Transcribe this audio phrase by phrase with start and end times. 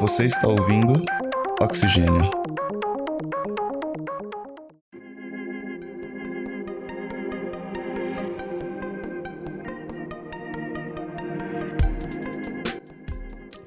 [0.00, 1.00] Você está ouvindo
[1.60, 2.28] Oxigênio.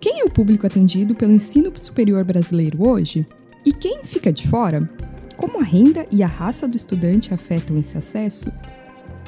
[0.02, 3.26] Quem é o público atendido pelo ensino superior brasileiro hoje?
[3.66, 4.90] E quem fica de fora?
[5.38, 8.52] Como a renda e a raça do estudante afetam esse acesso?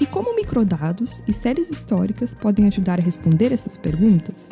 [0.01, 4.49] E como microdados e séries históricas podem ajudar a responder essas perguntas?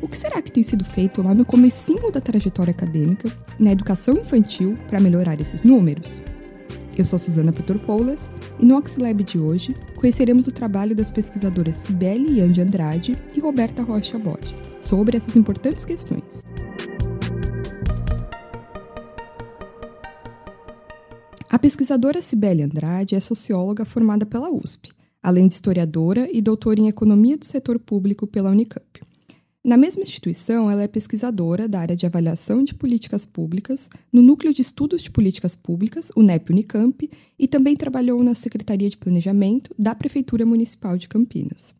[0.00, 4.16] O que será que tem sido feito lá no comecinho da trajetória acadêmica, na educação
[4.16, 6.22] infantil, para melhorar esses números?
[6.96, 8.30] Eu sou Suzana Petorpoulas
[8.60, 13.82] e no Oxilab de hoje conheceremos o trabalho das pesquisadoras Cibele Yandi Andrade e Roberta
[13.82, 16.44] Rocha Borges sobre essas importantes questões.
[21.50, 26.86] A pesquisadora Cibele Andrade é socióloga formada pela USP, além de historiadora e doutora em
[26.86, 29.07] Economia do Setor Público pela Unicamp.
[29.64, 34.54] Na mesma instituição, ela é pesquisadora da área de avaliação de políticas públicas no Núcleo
[34.54, 39.74] de Estudos de Políticas Públicas, o NEP Unicamp, e também trabalhou na Secretaria de Planejamento
[39.78, 41.74] da Prefeitura Municipal de Campinas.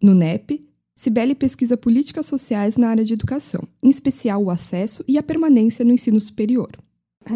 [0.00, 5.16] No NEP, Cibele pesquisa políticas sociais na área de educação, em especial o acesso e
[5.16, 6.72] a permanência no ensino superior.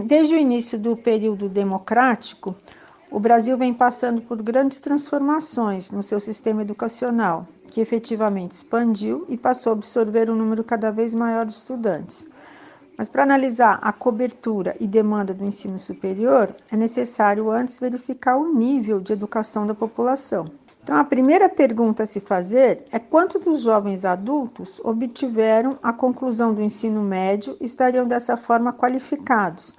[0.04, 2.56] Desde o início do período democrático,
[3.08, 9.36] o Brasil vem passando por grandes transformações no seu sistema educacional, que efetivamente expandiu e
[9.38, 12.26] passou a absorver um número cada vez maior de estudantes.
[12.98, 18.52] Mas para analisar a cobertura e demanda do ensino superior, é necessário antes verificar o
[18.52, 20.44] nível de educação da população.
[20.82, 26.52] Então, a primeira pergunta a se fazer é quanto dos jovens adultos obtiveram a conclusão
[26.52, 29.74] do ensino médio e estariam dessa forma qualificados,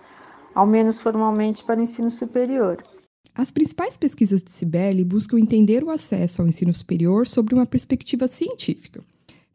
[0.56, 2.84] ao menos formalmente, para o ensino superior.
[3.36, 8.28] As principais pesquisas de Cibele buscam entender o acesso ao ensino superior sobre uma perspectiva
[8.28, 9.04] científica.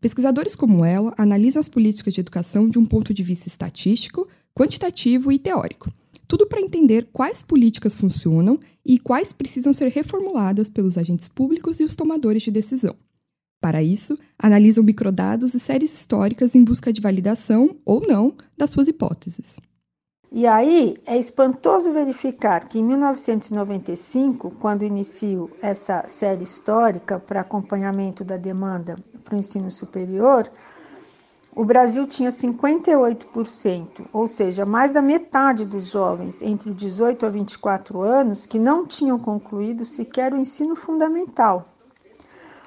[0.01, 5.31] Pesquisadores como ela analisam as políticas de educação de um ponto de vista estatístico, quantitativo
[5.31, 5.93] e teórico
[6.29, 11.85] tudo para entender quais políticas funcionam e quais precisam ser reformuladas pelos agentes públicos e
[11.85, 12.95] os tomadores de decisão.
[13.61, 18.87] Para isso, analisam microdados e séries históricas em busca de validação ou não das suas
[18.87, 19.59] hipóteses.
[20.31, 28.23] E aí é espantoso verificar que em 1995, quando inicio essa série histórica para acompanhamento
[28.23, 30.47] da demanda para o ensino superior,
[31.57, 38.03] o Brasil tinha 58%, ou seja, mais da metade dos jovens entre 18 a 24
[38.03, 41.67] anos que não tinham concluído sequer o ensino fundamental.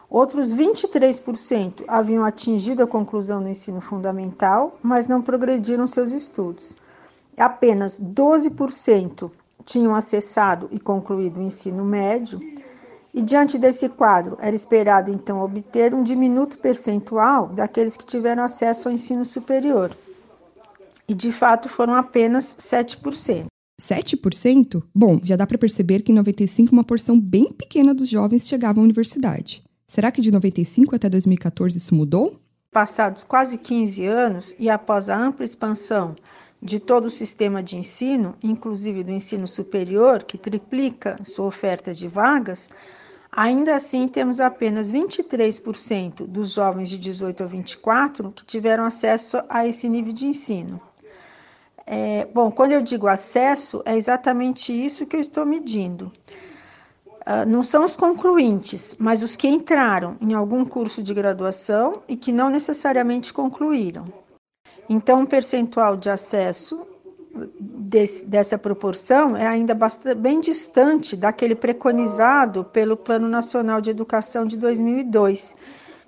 [0.10, 6.76] Outros 23% haviam atingido a conclusão do ensino fundamental, mas não progrediram seus estudos.
[7.38, 9.32] Apenas 12%
[9.66, 12.40] tinham acessado e concluído o ensino médio
[13.14, 18.88] e diante desse quadro, era esperado então obter um diminuto percentual daqueles que tiveram acesso
[18.88, 19.92] ao ensino superior.
[21.08, 23.48] E de fato foram apenas 7%.
[23.82, 24.84] 7%?
[24.96, 28.80] Bom, já dá para perceber que em 95 uma porção bem pequena dos jovens chegava
[28.80, 29.62] à universidade.
[29.86, 32.40] Será que de 95 até 2014 isso mudou?
[32.72, 36.16] Passados quase 15 anos e após a ampla expansão
[36.62, 42.08] de todo o sistema de ensino, inclusive do ensino superior, que triplica sua oferta de
[42.08, 42.70] vagas,
[43.32, 49.66] Ainda assim, temos apenas 23% dos jovens de 18 a 24 que tiveram acesso a
[49.66, 50.82] esse nível de ensino.
[51.88, 56.12] É, bom, quando eu digo acesso, é exatamente isso que eu estou medindo.
[57.22, 62.18] Uh, não são os concluintes, mas os que entraram em algum curso de graduação e
[62.18, 64.06] que não necessariamente concluíram.
[64.90, 66.86] Então, o percentual de acesso
[67.60, 74.46] desse, dessa proporção é ainda bastante, bem distante daquele preconizado pelo Plano Nacional de Educação
[74.46, 75.56] de 2002,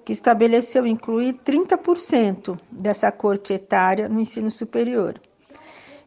[0.04, 5.20] que estabeleceu incluir 30% dessa corte etária no ensino superior.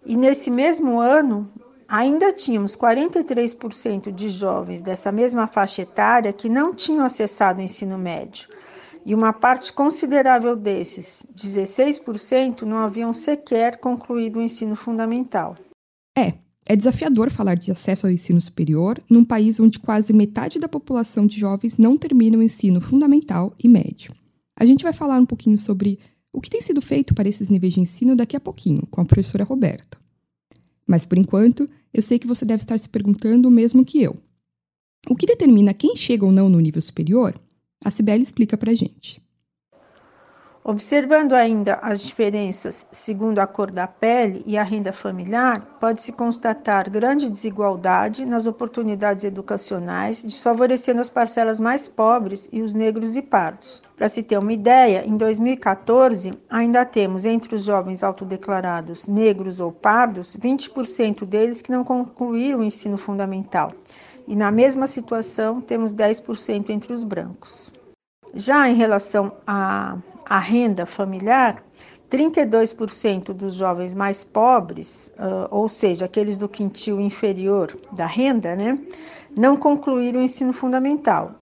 [0.05, 1.51] E nesse mesmo ano,
[1.89, 7.97] ainda tínhamos 43% de jovens dessa mesma faixa etária que não tinham acessado o ensino
[7.97, 8.49] médio
[9.07, 15.57] e uma parte considerável desses, 16%, não haviam sequer concluído o ensino fundamental.
[16.19, 16.35] É,
[16.67, 21.25] é desafiador falar de acesso ao ensino superior num país onde quase metade da população
[21.25, 24.13] de jovens não termina o ensino fundamental e médio.
[24.59, 26.01] A gente vai falar um pouquinho sobre
[26.33, 29.05] o que tem sido feito para esses níveis de ensino daqui a pouquinho, com a
[29.05, 29.97] professora Roberta.
[30.85, 34.17] Mas por enquanto, eu sei que você deve estar se perguntando o mesmo que eu.
[35.09, 37.33] O que determina quem chega ou não no nível superior
[37.85, 39.25] a Cibele explica para gente.
[40.69, 46.91] Observando ainda as diferenças segundo a cor da pele e a renda familiar, pode-se constatar
[46.91, 53.81] grande desigualdade nas oportunidades educacionais, desfavorecendo as parcelas mais pobres e os negros e pardos.
[53.97, 59.71] Para se ter uma ideia, em 2014, ainda temos entre os jovens autodeclarados negros ou
[59.71, 63.71] pardos, 20% deles que não concluíram o ensino fundamental.
[64.27, 67.73] E na mesma situação, temos 10% entre os brancos.
[68.35, 71.63] Já em relação a a renda familiar,
[72.11, 78.79] 32% dos jovens mais pobres, uh, ou seja, aqueles do quintil inferior da renda, né,
[79.37, 81.37] não concluíram o ensino fundamental.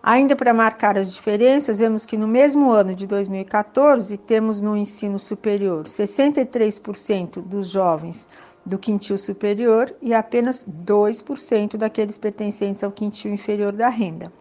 [0.00, 5.18] Ainda para marcar as diferenças, vemos que no mesmo ano de 2014, temos no ensino
[5.18, 8.28] superior 63% dos jovens
[8.68, 14.32] do quintil superior e apenas 2% daqueles pertencentes ao quintil inferior da renda.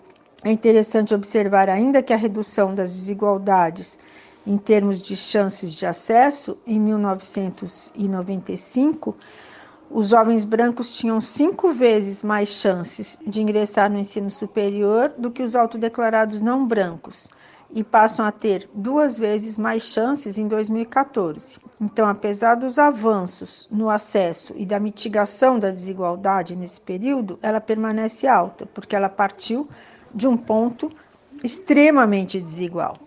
[0.44, 3.98] É interessante observar ainda que a redução das desigualdades
[4.46, 9.16] em termos de chances de acesso, em 1995,
[9.90, 15.42] os jovens brancos tinham cinco vezes mais chances de ingressar no ensino superior do que
[15.42, 17.28] os autodeclarados não brancos
[17.74, 21.60] e passam a ter duas vezes mais chances em 2014.
[21.82, 28.28] Então, apesar dos avanços no acesso e da mitigação da desigualdade nesse período, ela permanece
[28.28, 29.68] alta, porque ela partiu
[30.14, 30.92] de um ponto
[31.44, 32.98] extremamente desigual.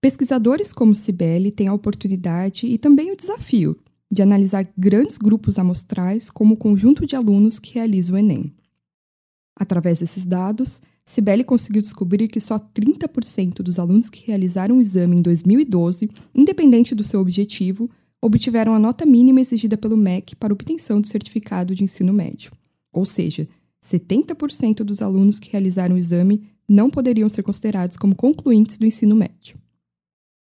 [0.00, 3.76] Pesquisadores como Cibele têm a oportunidade e também o desafio
[4.10, 8.54] de analisar grandes grupos amostrais como o conjunto de alunos que realizam o Enem.
[9.54, 15.16] Através desses dados, Cibele conseguiu descobrir que só 30% dos alunos que realizaram o exame
[15.16, 17.88] em 2012, independente do seu objetivo,
[18.20, 22.52] obtiveram a nota mínima exigida pelo MEC para obtenção do certificado de ensino médio.
[22.92, 23.48] Ou seja,
[23.82, 29.16] 70% dos alunos que realizaram o exame não poderiam ser considerados como concluintes do ensino
[29.16, 29.56] médio.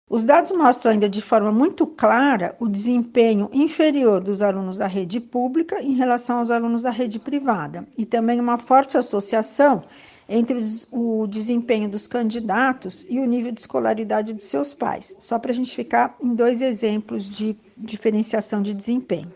[0.10, 5.20] Os dados mostram ainda de forma muito clara o desempenho inferior dos alunos da rede
[5.20, 9.84] pública em relação aos alunos da rede privada e também uma forte associação
[10.27, 10.57] entre
[10.92, 15.56] o desempenho dos candidatos e o nível de escolaridade dos seus pais, só para a
[15.56, 19.31] gente ficar em dois exemplos de diferenciação de desempenho.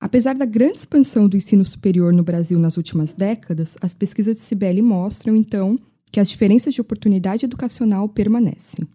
[0.00, 4.42] Apesar da grande expansão do ensino superior no Brasil nas últimas décadas, as pesquisas de
[4.42, 5.78] Cibele mostram, então,
[6.10, 8.88] que as diferenças de oportunidade educacional permanecem.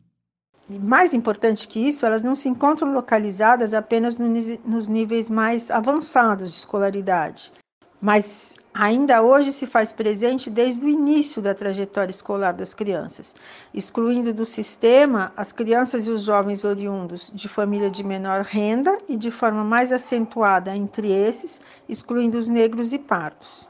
[0.67, 6.57] Mais importante que isso, elas não se encontram localizadas apenas nos níveis mais avançados de
[6.57, 7.51] escolaridade,
[8.01, 13.33] mas ainda hoje se faz presente desde o início da trajetória escolar das crianças,
[13.73, 19.15] excluindo do sistema as crianças e os jovens oriundos de família de menor renda e
[19.15, 23.69] de forma mais acentuada entre esses, excluindo os negros e pardos.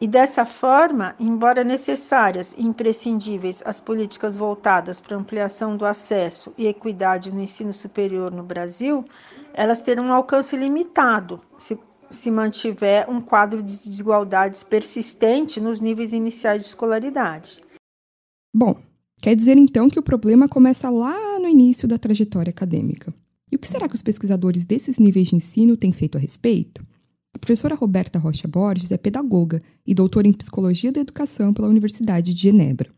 [0.00, 6.68] E dessa forma, embora necessárias e imprescindíveis as políticas voltadas para ampliação do acesso e
[6.68, 9.04] equidade no ensino superior no Brasil,
[9.52, 11.74] elas terão um alcance limitado se
[12.10, 17.60] se mantiver um quadro de desigualdades persistente nos níveis iniciais de escolaridade.
[18.54, 18.76] Bom,
[19.20, 23.12] quer dizer então que o problema começa lá no início da trajetória acadêmica.
[23.50, 26.84] E o que será que os pesquisadores desses níveis de ensino têm feito a respeito?
[27.34, 32.34] A professora Roberta Rocha Borges é pedagoga e doutora em Psicologia da Educação pela Universidade
[32.34, 32.90] de Genebra.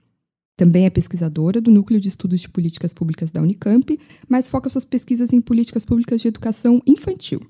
[0.56, 3.98] Também é pesquisadora do Núcleo de Estudos de Políticas Públicas da Unicamp,
[4.28, 7.40] mas foca suas pesquisas em políticas públicas de educação infantil.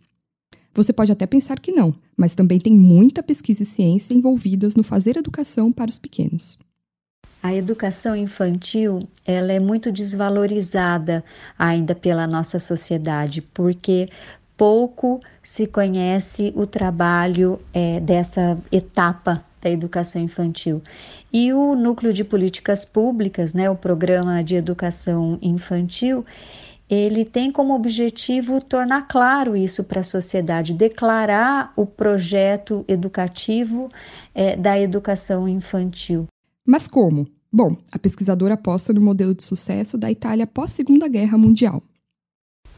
[0.75, 4.83] Você pode até pensar que não, mas também tem muita pesquisa e ciência envolvidas no
[4.83, 6.59] fazer educação para os pequenos.
[7.43, 11.25] A educação infantil ela é muito desvalorizada
[11.59, 14.11] ainda pela nossa sociedade, porque
[14.57, 20.83] pouco se conhece o trabalho é, dessa etapa da educação infantil.
[21.33, 26.27] E o Núcleo de Políticas Públicas, né, o Programa de Educação Infantil,
[26.91, 33.89] ele tem como objetivo tornar claro isso para a sociedade, declarar o projeto educativo
[34.35, 36.27] é, da educação infantil.
[36.67, 37.29] Mas como?
[37.53, 41.81] Bom, a pesquisadora aposta no modelo de sucesso da Itália pós-Segunda Guerra Mundial.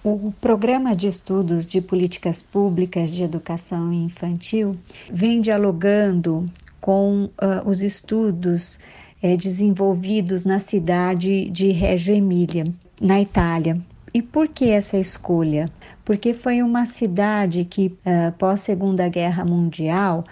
[0.05, 4.73] O Programa de Estudos de Políticas Públicas de Educação Infantil
[5.11, 6.45] vem dialogando
[6.81, 7.31] com uh,
[7.69, 8.81] os estudos
[9.23, 12.65] uh, desenvolvidos na cidade de Reggio Emília,
[13.01, 13.81] na Itália,
[14.15, 15.71] e por que essa escolha?
[16.05, 20.25] Porque foi uma cidade que, uh, pós Segunda Guerra Mundial,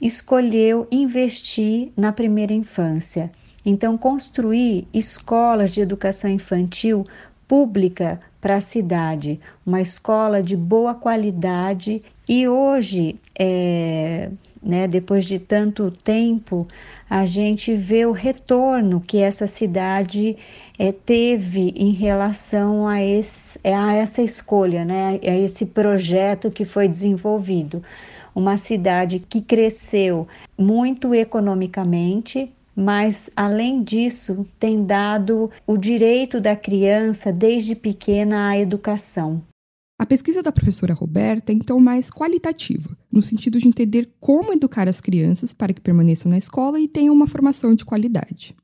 [0.00, 3.30] escolheu investir na primeira infância.
[3.64, 7.04] Então, construir escolas de educação infantil
[7.52, 14.30] pública para a cidade, uma escola de boa qualidade e hoje, é,
[14.62, 16.66] né, depois de tanto tempo,
[17.10, 20.34] a gente vê o retorno que essa cidade
[20.78, 26.88] é, teve em relação a, esse, a essa escolha, né, a esse projeto que foi
[26.88, 27.82] desenvolvido.
[28.34, 37.32] Uma cidade que cresceu muito economicamente, mas além disso tem dado o direito da criança
[37.32, 39.42] desde pequena à educação.
[39.98, 44.88] A pesquisa da professora Roberta é então mais qualitativa, no sentido de entender como educar
[44.88, 48.54] as crianças para que permaneçam na escola e tenham uma formação de qualidade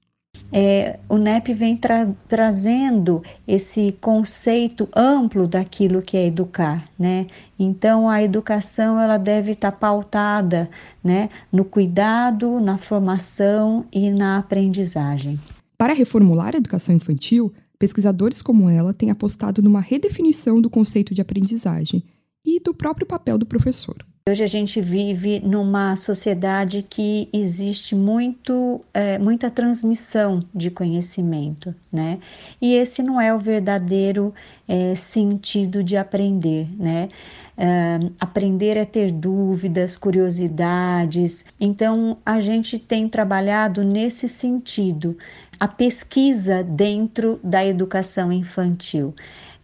[0.50, 7.26] é, o NEP vem tra trazendo esse conceito amplo daquilo que é educar, né?
[7.59, 10.71] Então a educação ela deve estar pautada,
[11.05, 15.38] né, no cuidado, na formação e na aprendizagem.
[15.76, 21.21] Para reformular a educação infantil, pesquisadores como ela têm apostado numa redefinição do conceito de
[21.21, 22.02] aprendizagem
[22.45, 23.97] e do próprio papel do professor.
[24.28, 32.18] Hoje a gente vive numa sociedade que existe muito, é, muita transmissão de conhecimento, né?
[32.61, 34.35] E esse não é o verdadeiro
[34.68, 37.08] é, sentido de aprender, né?
[37.56, 41.47] É, aprender é ter dúvidas, curiosidades.
[41.58, 45.16] Então a gente tem trabalhado nesse sentido,
[45.58, 49.14] a pesquisa dentro da educação infantil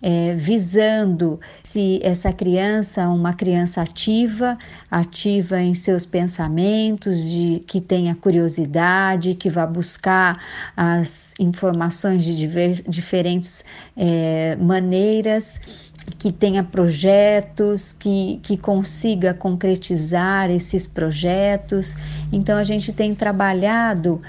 [0.06, 4.58] é, visando se essa criança uma criança ativa,
[4.90, 10.38] ativa em seus pensamentos, de que tenha curiosidade, que vá buscar
[10.76, 13.64] as informações de diver, diferentes
[13.96, 15.58] é, maneiras
[16.18, 21.96] que tenha projetos, que, que consiga concretizar esses projetos.
[22.30, 24.20] Então, a gente tem trabalhado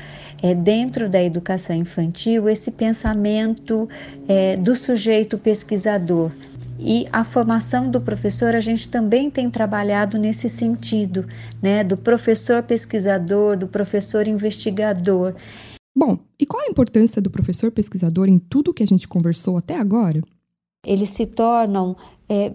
[0.42, 3.88] é, dentro da educação infantil esse pensamento
[4.28, 6.32] é, do sujeito pesquisador.
[6.78, 11.26] E a formação do professor, a gente também tem trabalhado nesse sentido,
[11.62, 15.34] né, do professor pesquisador, do professor investigador.
[15.96, 19.80] Bom, e qual a importância do professor pesquisador em tudo que a gente conversou até
[19.80, 20.22] agora?
[20.86, 21.96] Eles se tornam
[22.28, 22.52] é,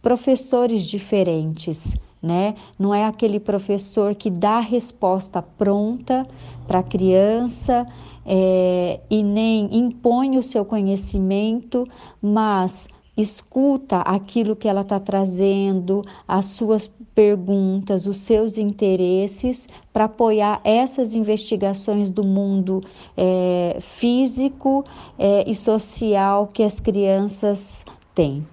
[0.00, 2.54] professores diferentes, né?
[2.78, 6.26] Não é aquele professor que dá a resposta pronta
[6.66, 7.86] para a criança
[8.24, 11.86] é, e nem impõe o seu conhecimento,
[12.22, 20.60] mas escuta aquilo que ela está trazendo, as suas perguntas, os seus interesses, para apoiar
[20.64, 22.80] essas investigações do mundo
[23.16, 24.84] é, físico
[25.18, 28.44] é, e social que as crianças têm.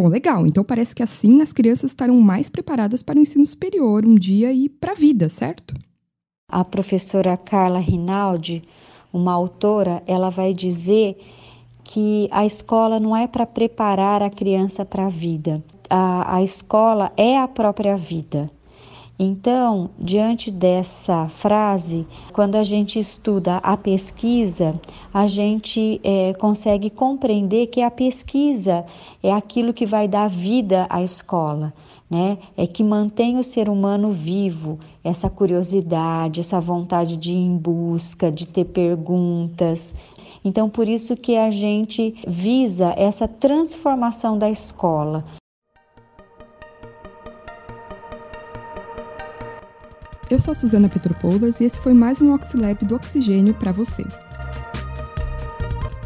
[0.00, 0.46] Bom, legal.
[0.46, 4.52] Então parece que assim as crianças estarão mais preparadas para o ensino superior um dia
[4.52, 5.74] e para a vida, certo?
[6.48, 8.62] A professora Carla Rinaldi,
[9.12, 11.20] uma autora, ela vai dizer
[11.82, 15.64] que a escola não é para preparar a criança para a vida.
[15.90, 18.48] A, a escola é a própria vida.
[19.20, 24.80] Então, diante dessa frase, quando a gente estuda a pesquisa,
[25.12, 28.86] a gente é, consegue compreender que a pesquisa
[29.20, 31.74] é aquilo que vai dar vida à escola,
[32.08, 32.38] né?
[32.56, 38.30] É que mantém o ser humano vivo, essa curiosidade, essa vontade de ir em busca,
[38.30, 39.92] de ter perguntas.
[40.44, 45.24] Então, por isso que a gente visa essa transformação da escola,
[50.30, 54.04] Eu sou Suzana Petropoulos e esse foi mais um Oxilab do Oxigênio para você.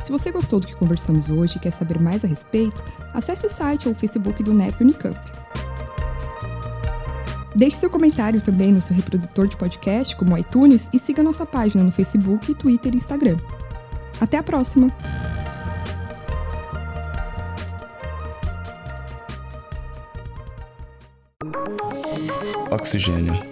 [0.01, 3.51] Se você gostou do que conversamos hoje e quer saber mais a respeito, acesse o
[3.51, 5.19] site ou o Facebook do NEP Unicamp.
[7.57, 11.83] Deixe seu comentário também no seu reprodutor de podcast, como iTunes, e siga nossa página
[11.83, 13.37] no Facebook, Twitter e Instagram.
[14.21, 14.89] Até a próxima!
[22.71, 23.52] Oxigênio